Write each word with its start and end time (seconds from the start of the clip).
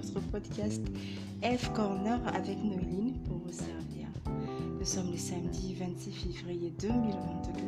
votre 0.00 0.20
podcast 0.30 0.80
F 1.42 1.72
Corner 1.74 2.20
avec 2.34 2.56
Noéline 2.64 3.12
pour 3.24 3.36
vous 3.38 3.52
servir. 3.52 4.08
Nous 4.78 4.84
sommes 4.84 5.10
le 5.10 5.18
samedi 5.18 5.74
26 5.74 6.10
février 6.12 6.72
2022 6.80 7.60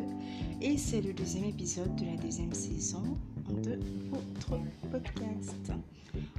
et 0.63 0.79
c'est 0.79 1.03
le 1.03 1.13
deuxième 1.13 1.45
épisode 1.45 1.95
de 1.96 2.07
la 2.07 2.17
deuxième 2.17 2.53
saison 2.53 3.03
de 3.63 3.79
votre 4.11 4.63
podcast. 4.90 5.73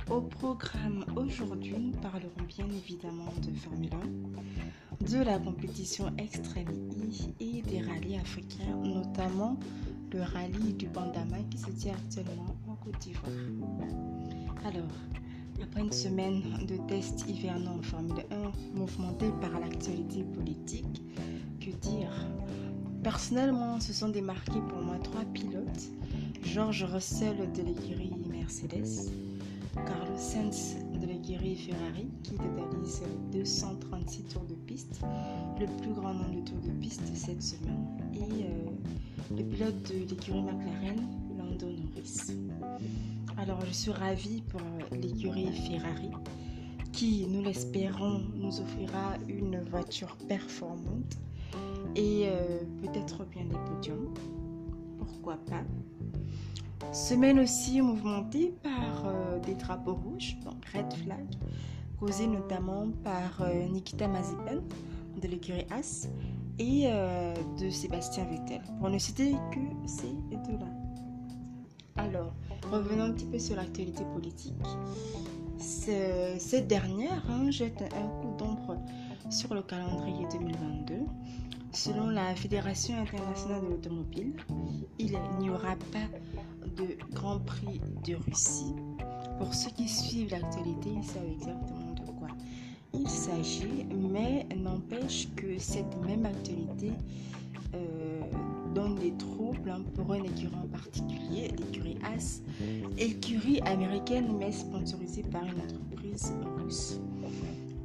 Au 0.10 0.22
programme 0.22 1.06
aujourd'hui, 1.16 1.76
nous 1.78 2.00
parlerons 2.02 2.44
bien 2.48 2.68
évidemment 2.70 3.34
de 3.46 3.52
Formule 3.54 3.90
1, 5.02 5.06
de 5.06 5.24
la 5.24 5.38
compétition 5.38 6.12
Extreme 6.18 6.70
E 6.70 7.34
et 7.40 7.62
des 7.62 7.82
rallyes 7.82 8.18
africains, 8.18 8.76
notamment 8.84 9.60
le 10.12 10.22
rallye 10.22 10.74
du 10.74 10.88
Bandama 10.88 11.38
qui 11.52 11.58
se 11.58 11.70
tient 11.72 11.94
actuellement 11.94 12.56
en 12.68 12.76
Côte 12.76 13.00
d'Ivoire. 13.00 13.32
Alors, 14.66 14.92
après 15.62 15.82
une 15.82 15.92
semaine 15.92 16.42
de 16.68 16.78
tests 16.88 17.26
hivernaux 17.28 17.80
en 17.80 17.82
Formule 17.82 18.26
1 18.32 18.78
mouvementée 18.78 19.32
par 19.42 19.60
l'actualité 19.60 20.24
politique, 20.24 21.02
que 21.60 21.72
dire? 21.88 22.12
Personnellement, 23.04 23.80
se 23.80 23.92
sont 23.92 24.10
démarqués 24.10 24.62
pour 24.70 24.82
moi 24.82 24.98
trois 25.04 25.26
pilotes. 25.26 25.92
George 26.44 26.84
Russell 26.84 27.52
de 27.54 27.62
l'écurie 27.64 28.14
Mercedes, 28.30 29.12
Carlos 29.76 30.18
Sainz 30.18 30.78
de 30.94 31.06
l'écurie 31.08 31.56
Ferrari 31.56 32.08
qui 32.24 32.36
totalise 32.36 33.02
236 33.32 34.24
tours 34.24 34.46
de 34.46 34.56
piste, 34.56 35.02
le 35.60 35.66
plus 35.82 35.94
grand 35.94 36.14
nombre 36.14 36.36
de 36.42 36.50
tours 36.50 36.62
de 36.62 36.72
piste 36.80 37.02
cette 37.14 37.42
semaine, 37.42 37.88
et 38.14 38.44
euh, 38.44 39.36
le 39.38 39.44
pilote 39.44 39.82
de 39.90 40.10
l'écurie 40.10 40.42
McLaren, 40.42 41.02
Alors 43.38 43.62
je 43.66 43.72
suis 43.72 43.92
ravie 43.92 44.42
pour 44.42 44.62
l'écurie 44.92 45.52
Ferrari 45.52 46.12
qui, 46.92 47.26
nous 47.28 47.42
l'espérons, 47.42 48.22
nous 48.36 48.60
offrira 48.60 49.16
une 49.28 49.62
voiture 49.64 50.16
performante 50.28 51.18
et 51.96 52.26
euh, 52.28 52.60
peut-être 52.82 53.26
bien 53.26 53.46
des 53.46 53.58
podiums. 53.58 54.14
Pourquoi 55.00 55.38
pas? 55.38 55.64
Semaine 56.92 57.40
aussi 57.40 57.82
mouvementée 57.82 58.54
par 58.62 59.08
euh, 59.08 59.40
des 59.40 59.56
drapeaux 59.56 59.96
rouges, 59.96 60.38
donc 60.46 60.64
red 60.74 60.94
flag, 60.94 61.26
causés 62.00 62.28
notamment 62.28 62.90
par 63.04 63.42
euh, 63.42 63.68
Nikita 63.68 64.08
Mazepin 64.08 64.62
de 65.20 65.28
l'écurie 65.28 65.66
As 65.72 66.08
et 66.60 66.84
euh, 66.86 67.34
de 67.60 67.70
Sébastien 67.72 68.26
Vettel, 68.26 68.62
pour 68.80 68.90
ne 68.90 69.00
citer 69.00 69.32
que 69.52 69.88
ces 69.88 70.14
deux-là. 70.46 70.83
Alors, 72.04 72.34
revenons 72.70 73.06
un 73.06 73.12
petit 73.12 73.26
peu 73.26 73.40
sur 73.40 73.56
l'actualité 73.56 74.04
politique. 74.14 74.54
Cette 75.58 76.68
dernière 76.68 77.24
hein, 77.30 77.50
jette 77.50 77.82
un 77.82 78.08
coup 78.20 78.36
d'ombre 78.38 78.78
sur 79.30 79.54
le 79.54 79.62
calendrier 79.62 80.26
2022. 80.32 80.96
Selon 81.72 82.10
la 82.10 82.36
Fédération 82.36 82.96
internationale 83.02 83.62
de 83.62 83.68
l'automobile, 83.68 84.34
il 85.00 85.18
n'y 85.40 85.50
aura 85.50 85.76
pas 85.92 86.08
de 86.78 86.98
Grand 87.14 87.40
Prix 87.40 87.80
de 88.06 88.16
Russie. 88.16 88.76
Pour 89.40 89.54
ceux 89.54 89.72
qui 89.72 89.88
suivent 89.88 90.32
l'actualité, 90.32 90.90
ils 90.96 91.04
savent 91.04 91.30
exactement 91.32 91.94
de 91.94 92.12
quoi 92.20 92.28
il 92.94 93.10
s'agit, 93.10 93.86
mais 93.92 94.46
n'empêche 94.56 95.30
que 95.36 95.58
cette 95.58 95.98
même 96.06 96.26
actualité 96.26 96.92
euh, 97.74 98.22
donne 98.74 98.96
des 98.96 99.14
troubles 99.18 99.70
hein, 99.70 99.82
pour 99.96 100.14
une 100.14 100.26
écurie 100.26 100.56
en 100.56 100.68
particulier, 100.68 101.52
l'écurie 101.58 101.98
As, 102.16 102.42
écurie 102.98 103.62
américaine 103.62 104.36
mais 104.38 104.52
sponsorisée 104.52 105.24
par 105.24 105.44
une 105.44 105.62
entreprise 105.62 106.34
russe. 106.58 107.00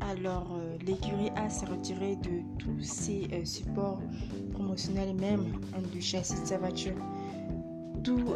Alors, 0.00 0.56
euh, 0.56 0.76
l'écurie 0.86 1.30
A 1.36 1.50
s'est 1.50 1.66
retirée 1.66 2.16
de 2.16 2.40
tous 2.58 2.80
ses 2.80 3.28
euh, 3.32 3.44
supports 3.44 4.00
promotionnels, 4.52 5.14
même 5.14 5.52
hein, 5.74 5.82
du 5.92 6.00
châssis 6.00 6.40
de 6.40 6.46
sa 6.46 6.58
voiture 6.58 6.94
tout, 8.02 8.34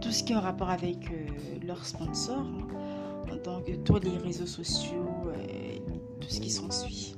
tout 0.00 0.12
ce 0.12 0.22
qui 0.22 0.32
est 0.32 0.36
en 0.36 0.40
rapport 0.40 0.70
avec 0.70 1.10
euh, 1.10 1.26
leurs 1.66 1.84
sponsors, 1.84 2.38
hein. 2.38 3.36
donc 3.44 3.64
tous 3.84 3.98
les 3.98 4.18
réseaux 4.18 4.46
sociaux, 4.46 5.06
euh, 5.26 5.78
tout 6.20 6.28
ce 6.28 6.40
qui 6.40 6.50
s'ensuit. 6.50 7.16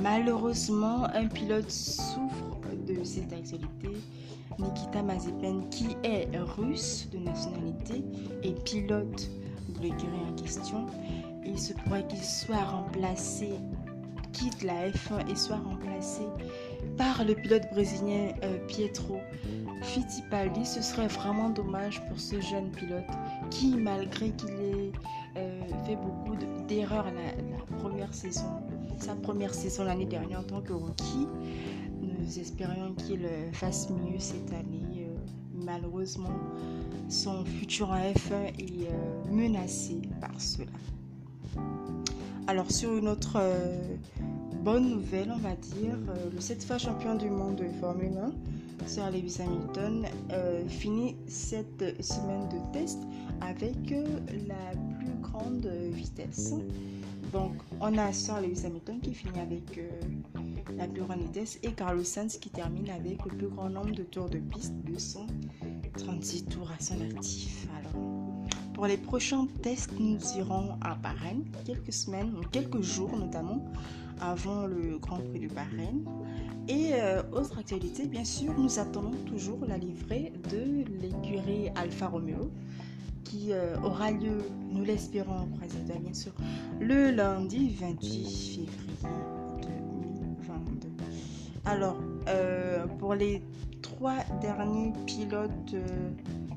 Malheureusement, 0.00 1.04
un 1.14 1.26
pilote 1.26 1.70
souffre 1.70 2.47
cette 3.08 3.32
actualité. 3.32 3.88
Nikita 4.58 5.02
Mazepin, 5.02 5.62
qui 5.70 5.96
est 6.02 6.28
russe 6.36 7.08
de 7.12 7.18
nationalité 7.18 8.04
et 8.42 8.52
pilote 8.52 9.30
de 9.68 9.82
l'écurie 9.82 10.22
en 10.28 10.34
question, 10.34 10.86
il 11.44 11.58
se 11.58 11.72
pourrait 11.72 12.06
qu'il 12.06 12.22
soit 12.22 12.64
remplacé, 12.64 13.50
quitte 14.32 14.62
la 14.62 14.90
F1 14.90 15.30
et 15.30 15.36
soit 15.36 15.56
remplacé 15.58 16.22
par 16.96 17.24
le 17.24 17.34
pilote 17.34 17.62
brésilien 17.72 18.32
Pietro 18.66 19.20
Fittipaldi, 19.82 20.66
ce 20.66 20.82
serait 20.82 21.06
vraiment 21.06 21.50
dommage 21.50 22.04
pour 22.06 22.18
ce 22.18 22.40
jeune 22.40 22.70
pilote 22.70 23.04
qui, 23.50 23.76
malgré 23.76 24.30
qu'il 24.30 24.50
ait 24.50 24.92
euh, 25.36 25.60
fait 25.86 25.96
beaucoup 25.96 26.36
d'erreurs 26.66 27.06
la, 27.06 27.78
première 27.78 28.12
saison, 28.12 28.60
sa 28.98 29.14
première 29.14 29.54
saison 29.54 29.84
l'année 29.84 30.06
dernière 30.06 30.40
en 30.40 30.44
tant 30.44 30.60
que 30.60 30.72
rookie, 30.72 31.26
nous 32.00 32.38
espérions 32.38 32.94
qu'il 32.94 33.24
euh, 33.24 33.52
fasse 33.52 33.88
mieux 33.90 34.18
cette 34.18 34.52
année. 34.52 35.06
Euh, 35.06 35.16
malheureusement, 35.54 36.38
son 37.08 37.44
futur 37.44 37.90
en 37.90 37.96
F1 37.96 38.54
est 38.58 39.30
menacé 39.30 40.00
par 40.20 40.40
cela. 40.40 40.70
Alors 42.46 42.70
sur 42.70 42.96
une 42.96 43.08
autre 43.08 43.38
bonne 44.62 44.88
nouvelle, 44.88 45.30
on 45.34 45.38
va 45.38 45.54
dire, 45.56 45.98
le 46.32 46.40
7 46.40 46.64
fois 46.64 46.78
champion 46.78 47.14
du 47.14 47.28
monde 47.28 47.56
de 47.56 47.68
Formule 47.80 48.16
1 48.16 48.30
Sir 48.88 49.10
Lewis 49.10 49.36
Hamilton 49.38 50.06
euh, 50.32 50.66
finit 50.66 51.14
cette 51.26 52.02
semaine 52.02 52.48
de 52.48 52.72
test 52.72 52.98
avec 53.42 53.92
euh, 53.92 54.04
la 54.46 54.72
plus 54.98 55.14
grande 55.20 55.66
vitesse. 55.92 56.54
Donc, 57.32 57.52
on 57.80 57.98
a 57.98 58.12
Sir 58.12 58.40
Lewis 58.40 58.64
Hamilton 58.64 59.00
qui 59.00 59.12
finit 59.12 59.40
avec 59.40 59.78
euh, 59.78 59.88
la 60.76 60.86
plus 60.86 61.02
grande 61.02 61.20
vitesse 61.20 61.58
et 61.62 61.72
Carlos 61.72 62.04
Sainz 62.04 62.38
qui 62.38 62.48
termine 62.50 62.88
avec 62.90 63.24
le 63.24 63.36
plus 63.36 63.48
grand 63.48 63.68
nombre 63.68 63.92
de 63.92 64.02
tours 64.02 64.30
de 64.30 64.38
piste, 64.38 64.72
236 64.86 66.44
tours 66.46 66.70
à 66.70 66.82
son 66.82 67.00
actif. 67.00 67.66
Pour 68.74 68.86
les 68.86 68.96
prochains 68.96 69.46
tests, 69.60 69.90
nous 69.98 70.18
irons 70.38 70.78
à 70.80 70.94
Bahreïn 70.94 71.42
quelques 71.64 71.92
semaines, 71.92 72.32
quelques 72.52 72.80
jours 72.80 73.16
notamment, 73.16 73.64
avant 74.20 74.66
le 74.66 74.98
Grand 74.98 75.18
Prix 75.18 75.40
du 75.40 75.48
Bahreïn. 75.48 76.04
Et 76.68 76.90
euh, 76.92 77.22
autre 77.32 77.58
actualité, 77.58 78.06
bien 78.06 78.24
sûr, 78.24 78.54
nous 78.56 78.78
attendons 78.78 79.16
toujours 79.26 79.58
la 79.66 79.78
livrée 79.78 80.32
de 80.50 80.84
l'écurie 81.00 81.70
Alfa 81.74 82.06
Romeo 82.06 82.50
qui 83.28 83.52
euh, 83.52 83.76
aura 83.82 84.10
lieu, 84.10 84.38
nous 84.70 84.84
l'espérons, 84.84 85.48
bien 86.00 86.14
sûr, 86.14 86.32
le 86.80 87.10
lundi 87.10 87.70
28 87.80 88.68
février 88.68 89.08
2022. 89.62 90.88
Alors, 91.64 91.96
euh, 92.28 92.86
pour 92.98 93.14
les 93.14 93.42
trois 93.82 94.24
derniers 94.40 94.92
pilotes 95.06 95.74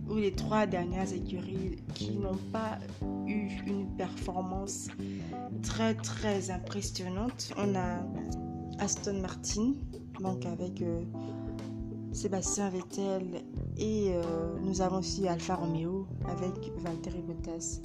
ou 0.10 0.16
les 0.16 0.34
trois 0.34 0.66
dernières 0.66 1.12
écuries 1.14 1.78
qui 1.94 2.12
n'ont 2.12 2.40
pas 2.52 2.80
eu 3.28 3.50
une 3.68 3.88
performance 3.98 4.88
très 5.64 5.96
très 5.96 6.52
impressionnante, 6.52 7.54
on 7.58 7.76
a 7.76 8.00
Aston 8.80 9.22
Martin 9.22 9.74
donc 10.22 10.46
avec 10.46 10.82
euh, 10.82 11.02
Sébastien 12.12 12.70
Vettel 12.70 13.44
et 13.78 14.12
euh, 14.14 14.22
nous 14.62 14.82
avons 14.82 14.98
aussi 14.98 15.28
Alfa 15.28 15.56
Romeo 15.56 16.08
avec 16.28 16.72
Valtteri 16.78 17.22
Bottas 17.22 17.80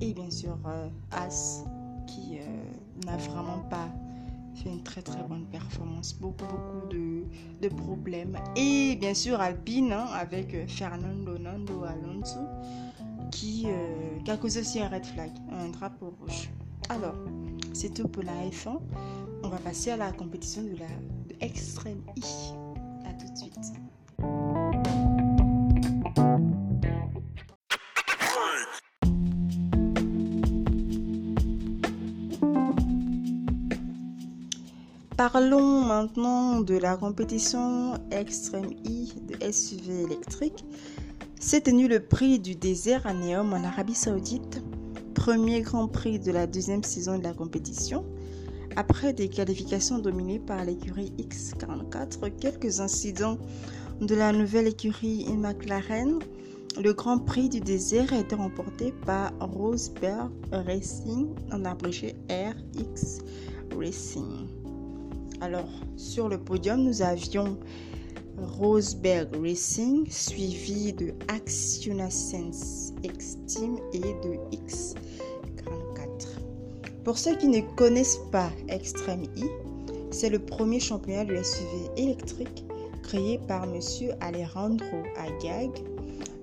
et 0.00 0.12
bien 0.12 0.30
sûr 0.30 0.56
euh, 0.66 0.88
As 1.10 1.64
qui 2.06 2.38
n'a 3.06 3.16
vraiment 3.16 3.60
pas 3.70 3.88
fait 4.54 4.68
une 4.68 4.82
très 4.82 5.00
très 5.00 5.22
bonne 5.22 5.46
performance, 5.46 6.12
beaucoup 6.14 6.44
beaucoup 6.44 6.88
de, 6.90 7.68
problèmes 7.68 8.36
et 8.56 8.96
bien 8.96 9.14
sûr 9.14 9.40
Alpine 9.40 9.92
hein, 9.92 10.06
avec 10.12 10.68
Fernando 10.68 11.38
Nando 11.38 11.84
Alonso 11.84 12.40
qui, 13.30 13.66
qui 14.24 14.30
a 14.30 14.36
causé 14.36 14.60
aussi 14.60 14.80
un 14.80 14.88
red 14.88 15.06
flag, 15.06 15.30
un 15.50 15.68
drapeau 15.68 16.12
rouge. 16.20 16.50
Alors, 16.88 17.14
c'est 17.72 17.94
tout 17.94 18.08
pour 18.08 18.22
la 18.22 18.32
F1. 18.50 18.78
On 19.42 19.48
va 19.48 19.56
passer 19.58 19.90
à 19.90 19.96
la 19.96 20.12
compétition 20.12 20.62
de 20.62 20.76
la 20.76 20.86
Extrême 21.40 22.02
I. 22.16 22.22
A 23.04 23.12
tout 23.14 23.32
de 23.32 23.36
suite. 23.36 23.91
Parlons 35.30 35.84
maintenant 35.84 36.62
de 36.62 36.74
la 36.74 36.96
compétition 36.96 37.94
Extreme 38.10 38.72
I 38.84 39.12
de 39.28 39.52
SUV 39.52 40.02
électrique. 40.02 40.64
s'est 41.38 41.60
tenu 41.60 41.86
le 41.86 42.00
prix 42.00 42.40
du 42.40 42.56
désert 42.56 43.06
à 43.06 43.14
Neom 43.14 43.52
en 43.52 43.62
Arabie 43.62 43.94
Saoudite, 43.94 44.60
premier 45.14 45.60
grand 45.60 45.86
prix 45.86 46.18
de 46.18 46.32
la 46.32 46.48
deuxième 46.48 46.82
saison 46.82 47.18
de 47.18 47.22
la 47.22 47.34
compétition. 47.34 48.04
Après 48.74 49.12
des 49.12 49.28
qualifications 49.28 50.00
dominées 50.00 50.40
par 50.40 50.64
l'écurie 50.64 51.12
X44, 51.18 52.36
quelques 52.40 52.80
incidents 52.80 53.38
de 54.00 54.16
la 54.16 54.32
nouvelle 54.32 54.66
écurie 54.66 55.24
McLaren, 55.36 56.18
le 56.82 56.92
Grand 56.94 57.20
Prix 57.20 57.48
du 57.48 57.60
désert 57.60 58.12
a 58.12 58.18
été 58.18 58.34
remporté 58.34 58.92
par 59.06 59.30
Roseberg 59.38 60.32
Racing, 60.50 61.28
en 61.52 61.64
abrégé 61.64 62.16
RX 62.28 63.20
Racing. 63.78 64.61
Alors, 65.42 65.68
sur 65.96 66.28
le 66.28 66.38
podium, 66.38 66.84
nous 66.84 67.02
avions 67.02 67.58
Roseberg 68.38 69.28
Racing, 69.42 70.08
suivi 70.08 70.92
de 70.92 71.12
Actiona 71.26 72.10
Sense 72.10 72.92
X-Team 73.02 73.76
et 73.92 73.98
de 73.98 74.38
X44. 74.56 74.94
Pour 77.02 77.18
ceux 77.18 77.34
qui 77.34 77.48
ne 77.48 77.60
connaissent 77.74 78.20
pas 78.30 78.52
Extreme 78.68 79.24
E, 79.36 80.12
c'est 80.12 80.30
le 80.30 80.38
premier 80.38 80.78
championnat 80.78 81.24
de 81.24 81.42
SUV 81.42 81.90
électrique 81.96 82.64
créé 83.02 83.40
par 83.48 83.64
M. 83.64 83.80
Alejandro 84.20 85.02
Agag, 85.16 85.72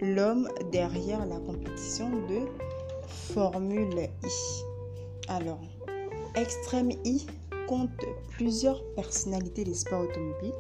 l'homme 0.01 0.49
derrière 0.73 1.25
la 1.25 1.39
compétition 1.39 2.09
de 2.27 2.41
Formule 3.07 4.09
I. 4.25 4.27
Alors, 5.29 5.61
Extreme 6.35 6.91
E 7.05 7.38
compte 7.69 8.03
plusieurs 8.31 8.83
personnalités 8.95 9.63
des 9.63 9.75
sports 9.75 10.01
automobiles, 10.01 10.55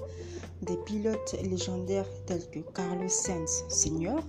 des 0.61 0.77
pilotes 0.85 1.35
légendaires 1.43 2.05
tels 2.27 2.47
que 2.51 2.59
Carlos 2.75 3.09
Sainz 3.09 3.63
Senior 3.67 4.19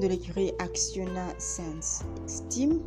de 0.00 0.08
l'écurie 0.08 0.50
Acciona 0.58 1.28
Sainz 1.38 2.02
Team, 2.48 2.80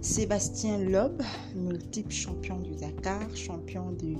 Sébastien 0.00 0.78
Loeb, 0.78 1.20
multiple 1.56 2.12
champion 2.12 2.60
du 2.60 2.70
Dakar, 2.76 3.34
champion 3.34 3.90
du 3.90 4.16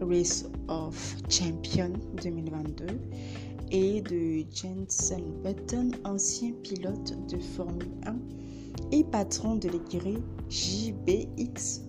Race 0.00 0.46
of 0.68 1.16
Champions 1.28 1.92
2022, 2.22 2.86
et 3.70 4.00
de 4.00 4.46
Jensen 4.50 5.24
Button, 5.42 5.90
ancien 6.04 6.52
pilote 6.62 7.12
de 7.28 7.38
Formule 7.38 7.92
1 8.06 8.16
et 8.92 9.04
patron 9.04 9.56
de 9.56 9.68
l'écurie 9.68 10.22
JBXE. 10.48 11.82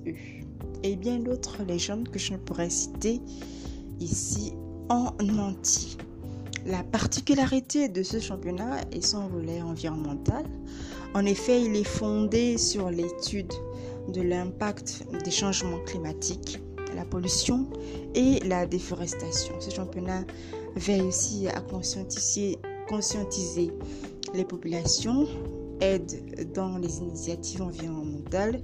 Et 0.86 0.96
bien 0.96 1.18
d'autres 1.18 1.64
légendes 1.64 2.10
que 2.10 2.20
je 2.20 2.34
ne 2.34 2.38
pourrais 2.38 2.70
citer 2.70 3.20
ici 4.00 4.54
en 4.90 5.08
entier. 5.40 5.98
La 6.68 6.84
particularité 6.84 7.90
de 7.90 8.04
ce 8.04 8.20
championnat 8.20 8.82
est 8.92 9.02
son 9.02 9.28
volet 9.28 9.64
environnemental. 9.64 10.46
En 11.16 11.26
effet, 11.26 11.64
il 11.64 11.76
est 11.76 11.84
fondé 11.84 12.60
sur 12.60 12.92
l'étude 12.92 13.52
de 14.14 14.22
l'impact 14.22 15.08
des 15.24 15.32
changements 15.32 15.84
climatiques, 15.88 16.60
la 16.96 17.04
pollution 17.04 17.68
et 18.14 18.40
la 18.42 18.68
déforestation. 18.68 19.56
Ce 19.60 19.72
championnat 19.72 20.24
veille 20.76 21.02
aussi 21.02 21.48
à 21.48 21.62
conscientiser, 21.62 22.60
conscientiser 22.88 23.72
les 24.36 24.46
populations, 24.46 25.28
aide 25.82 26.52
dans 26.54 26.78
les 26.78 27.00
initiatives 27.00 27.64
environnementales, 27.64 28.62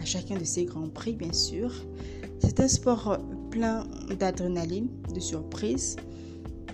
à 0.00 0.04
chacun 0.04 0.36
de 0.36 0.44
ces 0.44 0.64
grands 0.64 0.88
prix 0.88 1.14
bien 1.14 1.32
sûr. 1.32 1.72
C'est 2.40 2.60
un 2.60 2.68
sport 2.68 3.18
plein 3.50 3.84
d'adrénaline, 4.18 4.88
de 5.14 5.20
surprise, 5.20 5.96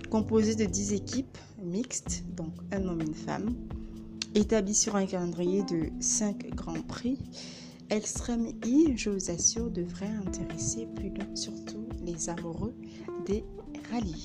composé 0.09 0.55
de 0.55 0.65
10 0.65 0.93
équipes 0.93 1.37
mixtes, 1.63 2.23
donc 2.35 2.53
un 2.71 2.85
homme 2.87 3.01
et 3.01 3.05
une 3.05 3.13
femme, 3.13 3.53
établi 4.35 4.73
sur 4.73 4.95
un 4.95 5.05
calendrier 5.05 5.63
de 5.63 5.89
5 5.99 6.55
grands 6.55 6.81
prix. 6.81 7.17
Extrême 7.89 8.47
I, 8.65 8.93
je 8.95 9.09
vous 9.09 9.31
assure, 9.31 9.69
devrait 9.69 10.11
intéresser 10.25 10.87
plus 10.95 11.09
d'un, 11.09 11.35
surtout 11.35 11.85
les 12.05 12.29
amoureux 12.29 12.73
des 13.25 13.43
rallyes. 13.91 14.23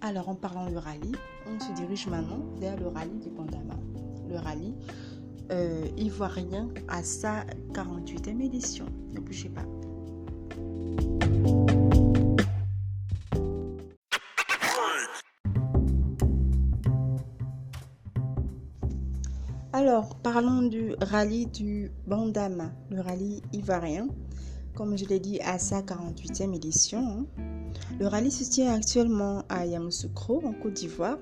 Alors, 0.00 0.28
en 0.28 0.34
parlant 0.34 0.70
de 0.70 0.76
rallye, 0.76 1.12
on 1.46 1.60
se 1.60 1.72
dirige 1.72 2.06
maintenant 2.08 2.44
vers 2.58 2.76
le 2.76 2.88
rallye 2.88 3.18
du 3.20 3.30
Pandama. 3.30 3.78
Le 4.28 4.36
rallye 4.36 4.74
euh, 5.50 5.86
ivoirien 5.96 6.68
à 6.88 7.02
sa 7.02 7.44
48e 7.72 8.40
édition. 8.40 8.86
Ne 9.12 9.20
bougez 9.20 9.48
pas. 9.48 9.66
Alors, 19.74 20.16
parlons 20.22 20.62
du 20.62 20.94
rallye 21.00 21.46
du 21.46 21.90
Bandama, 22.06 22.72
le 22.90 23.00
rallye 23.00 23.42
ivoirien, 23.52 24.06
comme 24.74 24.96
je 24.96 25.04
l'ai 25.04 25.20
dit, 25.20 25.40
à 25.40 25.58
sa 25.58 25.82
48e 25.82 26.54
édition. 26.54 27.00
Hein. 27.00 27.26
Le 28.00 28.06
rallye 28.06 28.30
se 28.30 28.48
tient 28.48 28.72
actuellement 28.72 29.42
à 29.48 29.66
Yamoussoukro, 29.66 30.42
en 30.44 30.52
Côte 30.52 30.74
d'Ivoire, 30.74 31.18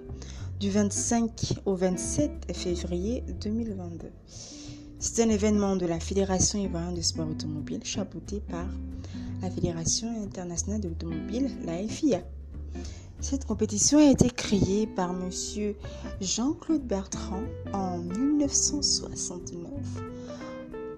du 0.61 0.71
25 0.71 1.61
au 1.65 1.75
27 1.75 2.55
février 2.55 3.25
2022. 3.41 4.11
C'est 4.99 5.23
un 5.23 5.31
événement 5.31 5.77
de 5.77 5.87
la 5.87 5.99
Fédération 5.99 6.59
ivoirienne 6.59 6.95
de 6.95 7.01
sport 7.01 7.29
automobile, 7.29 7.81
chapeauté 7.85 8.41
par 8.41 8.67
la 9.43 9.51
Fédération 9.51 10.23
internationale 10.23 10.81
de 10.81 10.89
l'automobile, 10.89 11.51
la 11.65 11.79
FIA. 11.89 12.23
Cette 13.21 13.47
compétition 13.47 13.99
a 13.99 14.11
été 14.11 14.31
créée 14.31 14.87
par 14.87 15.11
M. 15.11 15.31
Jean-Claude 16.21 16.87
Bertrand 16.87 17.43
en 17.73 17.99
1969. 17.99 19.71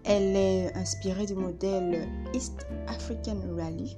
Elle 0.05 0.37
est 0.37 0.77
inspirée 0.77 1.27
du 1.27 1.35
modèle 1.35 2.09
East 2.35 2.67
African 2.89 3.37
Rally 3.57 3.97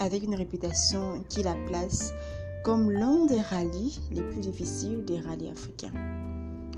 avec 0.00 0.24
une 0.24 0.34
réputation 0.34 1.22
qui 1.28 1.44
la 1.44 1.54
place 1.66 2.12
comme 2.64 2.90
l'un 2.90 3.26
des 3.26 3.40
rallyes 3.40 4.00
les 4.10 4.22
plus 4.22 4.40
difficiles 4.40 5.04
des 5.04 5.20
rallyes 5.20 5.50
africains. 5.50 5.92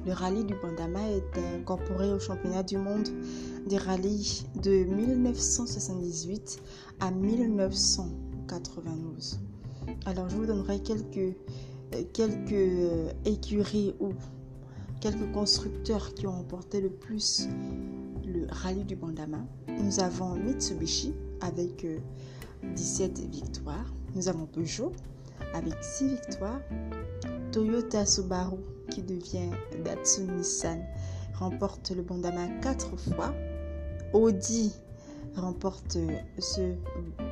Le 0.06 0.12
rallye 0.12 0.44
du 0.44 0.54
Bandama 0.54 1.00
est 1.10 1.38
incorporé 1.56 2.12
au 2.12 2.18
championnat 2.18 2.62
du 2.62 2.76
monde 2.76 3.08
des 3.66 3.78
rallyes 3.78 4.44
de 4.62 4.84
1978 4.84 6.60
à 7.00 7.10
1992. 7.10 9.40
Alors, 10.06 10.28
je 10.28 10.36
vous 10.36 10.46
donnerai 10.46 10.80
quelques, 10.80 11.34
euh, 11.94 12.02
quelques 12.12 12.52
euh, 12.52 13.10
écuries 13.24 13.94
ou 14.00 14.10
quelques 15.00 15.32
constructeurs 15.32 16.12
qui 16.14 16.26
ont 16.26 16.32
remporté 16.32 16.80
le 16.80 16.90
plus 16.90 17.48
le 18.32 18.46
rallye 18.50 18.84
du 18.84 18.96
Bandama. 18.96 19.38
Nous 19.68 20.00
avons 20.00 20.34
Mitsubishi 20.34 21.14
avec 21.40 21.86
17 22.74 23.18
euh, 23.18 23.22
victoires. 23.30 23.92
Nous 24.14 24.28
avons 24.28 24.46
Peugeot 24.46 24.92
avec 25.54 25.74
6 25.80 26.08
victoires. 26.08 26.60
Toyota 27.52 28.06
Subaru 28.06 28.58
qui 28.90 29.02
devient 29.02 29.50
Datsun 29.84 30.26
Nissan 30.36 30.84
remporte 31.34 31.90
le 31.90 32.02
Bandama 32.02 32.46
4 32.62 32.96
fois. 32.96 33.34
Audi 34.12 34.72
remporte 35.36 35.98
ce 36.38 36.74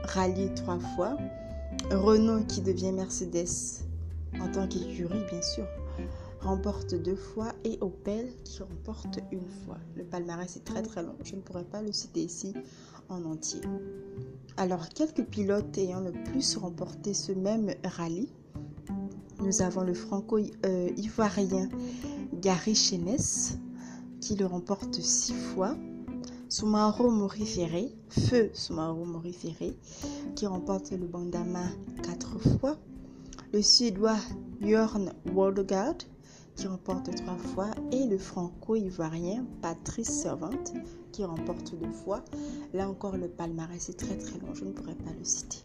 rallye 0.04 0.52
3 0.54 0.78
fois. 0.96 1.16
Renault 1.90 2.44
qui 2.44 2.60
devient 2.60 2.92
Mercedes 2.92 3.84
en 4.40 4.50
tant 4.50 4.66
qu'écurie 4.66 5.24
bien 5.30 5.42
sûr 5.42 5.66
remporte 6.40 6.94
deux 6.94 7.16
fois 7.16 7.52
et 7.64 7.78
Opel 7.80 8.32
qui 8.44 8.62
remporte 8.62 9.18
une 9.32 9.48
fois. 9.64 9.78
Le 9.96 10.04
palmarès 10.04 10.56
est 10.56 10.64
très 10.64 10.82
très 10.82 11.02
long, 11.02 11.16
je 11.24 11.36
ne 11.36 11.40
pourrais 11.40 11.64
pas 11.64 11.82
le 11.82 11.92
citer 11.92 12.22
ici 12.22 12.54
en 13.08 13.24
entier. 13.24 13.60
Alors 14.56 14.88
quelques 14.88 15.24
pilotes 15.24 15.76
ayant 15.78 16.00
le 16.00 16.12
plus 16.12 16.56
remporté 16.56 17.14
ce 17.14 17.32
même 17.32 17.72
rallye, 17.84 18.28
nous 19.40 19.62
avons 19.62 19.82
le 19.82 19.94
franco-ivoirien 19.94 21.68
Gary 22.34 22.74
Chenes 22.74 23.58
qui 24.20 24.34
le 24.34 24.46
remporte 24.46 24.94
six 24.94 25.32
fois. 25.32 25.76
Soumaro 26.50 27.10
Moriféré, 27.10 27.94
Feu 28.08 28.50
Soumaro 28.54 29.04
Moriféré, 29.04 29.76
qui 30.34 30.46
remporte 30.46 30.90
le 30.92 31.06
Bandama 31.06 31.64
quatre 32.02 32.38
fois. 32.38 32.78
Le 33.52 33.60
Suédois 33.60 34.16
Jörn 34.60 35.12
Waldegard, 35.34 35.98
qui 36.58 36.66
remporte 36.66 37.14
trois 37.14 37.36
fois. 37.36 37.70
Et 37.92 38.04
le 38.04 38.18
Franco-Ivoirien 38.18 39.46
Patrice 39.62 40.10
Servante, 40.10 40.74
qui 41.12 41.24
remporte 41.24 41.74
deux 41.80 41.92
fois. 41.92 42.22
Là 42.74 42.88
encore, 42.88 43.16
le 43.16 43.28
palmarès 43.28 43.88
est 43.88 43.98
très 43.98 44.18
très 44.18 44.38
long, 44.40 44.52
je 44.54 44.64
ne 44.64 44.72
pourrais 44.72 44.96
pas 44.96 45.12
le 45.16 45.24
citer. 45.24 45.58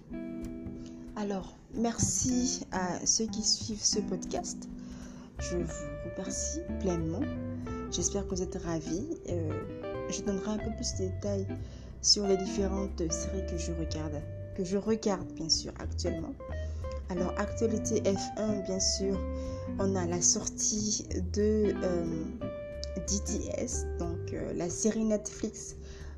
Alors, 1.16 1.56
merci 1.74 2.62
à 2.72 3.06
ceux 3.06 3.26
qui 3.26 3.42
suivent 3.42 3.84
ce 3.84 4.00
podcast. 4.00 4.70
Je 5.40 5.58
vous 5.58 6.12
remercie 6.16 6.60
pleinement. 6.80 7.22
J'espère 7.92 8.28
que 8.28 8.36
vous 8.36 8.42
êtes 8.42 8.62
ravis. 8.64 9.08
Euh, 9.30 9.50
je 10.10 10.22
donnerai 10.22 10.52
un 10.52 10.58
peu 10.58 10.76
plus 10.76 10.94
de 10.94 11.10
détails 11.10 11.48
sur 12.02 12.28
les 12.28 12.38
différentes 12.38 13.12
séries 13.12 13.46
que 13.48 13.58
je 13.58 13.72
regarde, 13.72 14.22
que 14.56 14.64
je 14.64 14.78
regarde 14.78 15.32
bien 15.34 15.50
sûr 15.50 15.74
actuellement. 15.80 16.34
Alors, 17.16 17.32
actualité 17.38 18.02
F1, 18.02 18.64
bien 18.66 18.80
sûr, 18.80 19.16
on 19.78 19.96
a 19.96 20.08
la 20.08 20.20
sortie 20.20 21.06
de 21.34 21.72
euh, 21.84 22.06
DTS, 23.06 23.86
donc 24.00 24.34
euh, 24.34 24.52
la 24.56 24.68
série 24.68 25.04
Netflix 25.04 25.76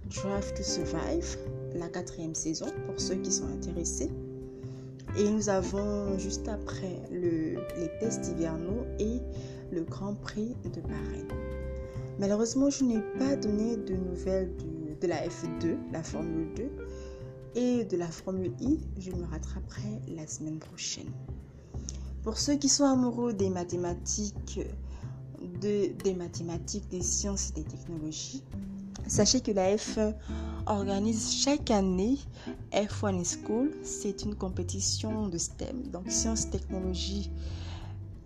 Drive 0.09 0.53
to 0.53 0.63
Survive, 0.63 1.37
la 1.73 1.89
quatrième 1.89 2.33
saison, 2.33 2.67
pour 2.85 2.97
ceux 2.97 3.15
qui 3.15 3.29
sont 3.29 3.47
intéressés. 3.47 4.09
Et 5.17 5.29
nous 5.29 5.49
avons 5.49 6.17
juste 6.17 6.47
après 6.47 7.01
le, 7.11 7.55
les 7.77 7.89
tests 7.99 8.29
hivernaux 8.29 8.85
et 8.97 9.19
le 9.73 9.81
Grand 9.81 10.13
Prix 10.13 10.55
de 10.63 10.79
Bahreïn. 10.79 11.27
Malheureusement, 12.19 12.69
je 12.69 12.85
n'ai 12.85 13.01
pas 13.19 13.35
donné 13.35 13.75
de 13.75 13.95
nouvelles 13.95 14.53
de 15.01 15.07
la 15.07 15.27
F2, 15.27 15.75
la 15.91 16.03
Formule 16.03 16.47
2, 16.55 16.69
et 17.55 17.85
de 17.85 17.97
la 17.97 18.07
Formule 18.07 18.53
I. 18.59 18.79
Je 18.99 19.11
me 19.11 19.25
rattraperai 19.25 20.01
la 20.15 20.27
semaine 20.27 20.59
prochaine. 20.59 21.09
Pour 22.23 22.37
ceux 22.37 22.55
qui 22.55 22.69
sont 22.69 22.85
amoureux 22.85 23.33
des 23.33 23.49
mathématiques, 23.49 24.59
de, 25.61 25.91
des 26.03 26.13
mathématiques, 26.13 26.89
des 26.89 27.01
sciences 27.01 27.51
et 27.51 27.61
des 27.61 27.63
technologies, 27.63 28.43
sachez 29.07 29.41
que 29.41 29.51
la 29.51 29.75
F1 29.75 30.13
organise 30.65 31.31
chaque 31.31 31.71
année 31.71 32.17
F1 32.71 33.23
School. 33.23 33.71
C'est 33.83 34.23
une 34.23 34.35
compétition 34.35 35.27
de 35.27 35.37
STEM, 35.37 35.87
donc 35.91 36.09
sciences, 36.09 36.49
technologies, 36.49 37.31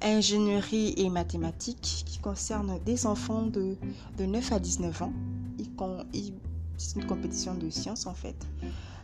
ingénierie 0.01 0.93
et 0.97 1.09
mathématiques, 1.09 2.03
qui 2.05 2.19
concerne 2.19 2.79
des 2.85 3.05
enfants 3.05 3.45
de, 3.45 3.75
de 4.17 4.25
9 4.25 4.51
à 4.53 4.59
19 4.59 5.01
ans. 5.01 5.13
C'est 6.77 6.95
une 6.95 7.05
compétition 7.05 7.55
de 7.55 7.69
sciences 7.69 8.05
en 8.05 8.13
fait. 8.13 8.47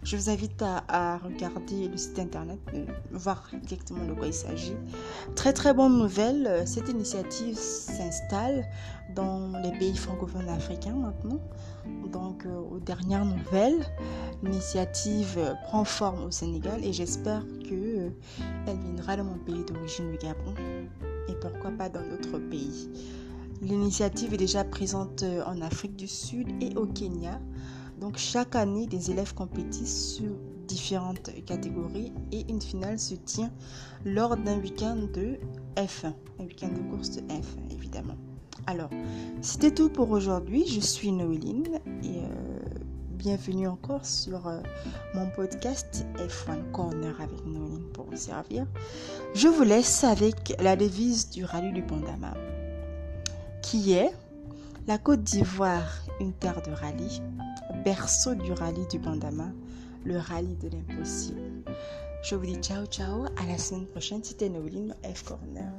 Je 0.06 0.18
vous 0.18 0.30
invite 0.30 0.62
à, 0.62 1.18
regarder 1.18 1.88
le 1.88 1.98
site 1.98 2.20
internet, 2.20 2.60
voir 3.12 3.50
exactement 3.64 4.06
de 4.06 4.14
quoi 4.14 4.28
il 4.28 4.34
s'agit. 4.36 4.76
Très 5.36 5.52
très 5.52 5.74
bonne 5.74 5.98
nouvelle, 5.98 6.62
cette 6.68 6.90
initiative 6.90 7.58
s'installe 7.58 8.68
dans 9.16 9.52
les 9.64 9.72
pays 9.80 9.98
francophones 9.98 10.48
africains 10.48 10.94
maintenant. 10.94 11.40
Donc 12.12 12.46
euh, 12.46 12.60
aux 12.72 12.80
dernières 12.80 13.26
nouvelles, 13.26 13.84
l'initiative 14.44 15.56
prend 15.64 15.84
forme 15.84 16.26
au 16.26 16.32
Sénégal 16.32 16.86
et 16.86 16.94
j'espère 16.94 17.44
que 17.68 17.74
euh, 17.74 18.10
elle 18.68 18.78
viendra 18.78 19.18
dans 19.18 19.24
mon 19.24 19.40
pays 19.40 19.64
d'origine, 19.66 20.12
le 20.12 20.18
Gabon, 20.18 20.54
et 21.28 21.34
pourquoi 21.42 21.72
pas 21.72 21.90
dans 21.90 22.08
d'autres 22.08 22.38
pays. 22.38 22.90
L'initiative 23.62 24.36
est 24.36 24.38
déjà 24.38 24.64
présente 24.64 25.24
euh, 25.24 25.44
en 25.46 25.62
Afrique 25.62 25.96
du 25.96 26.08
Sud 26.08 26.48
et 26.62 26.76
au 26.76 26.86
Kenya. 26.86 27.40
Donc 28.00 28.18
chaque 28.18 28.56
année, 28.56 28.88
des 28.88 29.12
élèves 29.12 29.34
compétissent 29.34 30.16
sur 30.16 30.32
différentes 30.68 31.30
catégories 31.46 32.12
et 32.32 32.46
une 32.50 32.62
finale 32.62 33.00
se 33.00 33.16
tient 33.16 33.52
lors 34.04 34.36
d'un 34.36 34.58
week-end 34.60 34.98
de 35.14 35.38
F1, 35.78 36.14
un 36.40 36.44
week-end 36.44 36.70
de 36.70 36.90
course 36.92 37.12
de 37.12 37.22
F1 37.22 37.72
évidemment. 37.72 38.16
Alors, 38.68 38.90
c'était 39.42 39.72
tout 39.72 39.90
pour 39.90 40.10
aujourd'hui. 40.12 40.66
Je 40.68 40.80
suis 40.80 41.12
Noéline 41.12 41.80
et 42.04 42.18
euh, 42.18 42.70
bienvenue 43.12 43.68
encore 43.68 44.06
sur 44.06 44.48
euh, 44.48 44.60
mon 45.14 45.30
podcast 45.30 46.06
F1 46.18 46.72
Corner 46.72 47.16
avec 47.22 47.46
Noéline 47.46 47.88
pour 47.94 48.06
vous 48.06 48.18
servir. 48.18 48.66
Je 49.36 49.48
vous 49.48 49.64
laisse 49.64 50.04
avec 50.04 50.56
la 50.60 50.76
devise 50.76 51.30
du 51.30 51.46
rallye 51.46 51.74
du 51.74 51.84
Pandama 51.84 52.34
qui 53.62 53.94
est 53.94 54.12
la 54.88 55.00
Côte 55.00 55.24
d'Ivoire, 55.24 56.04
une 56.20 56.34
terre 56.34 56.62
de 56.62 56.72
rallye, 56.72 57.22
berceau 57.86 58.34
du 58.34 58.52
rallye 58.52 58.88
du 58.88 58.98
Bandama, 58.98 59.52
le 60.04 60.18
rallye 60.18 60.56
de 60.56 60.70
l'impossible. 60.70 61.40
Je 62.24 62.36
vous 62.36 62.46
dis 62.46 62.56
ciao 62.56 62.84
ciao, 62.88 63.26
à 63.38 63.46
la 63.48 63.60
semaine 63.60 63.86
prochaine, 63.86 64.24
c'était 64.24 64.50
Noéline 64.50 64.96
F 65.04 65.24
Corner. 65.24 65.72